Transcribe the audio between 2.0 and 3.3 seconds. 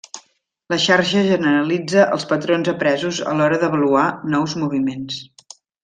els patrons apresos